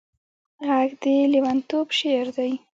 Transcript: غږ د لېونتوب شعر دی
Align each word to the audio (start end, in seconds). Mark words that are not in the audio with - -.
غږ 0.67 0.89
د 1.01 1.03
لېونتوب 1.31 1.87
شعر 1.99 2.27
دی 2.37 2.51